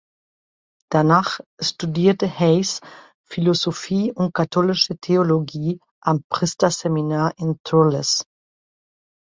[0.91, 2.81] Danach studierte Hayes
[3.23, 8.23] Philosophie und Katholische Theologie am Priesterseminar in Thurles.